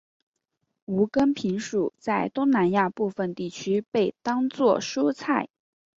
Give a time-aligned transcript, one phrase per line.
[0.85, 5.47] 无根萍属在东南亚部份地区被当作蔬菜。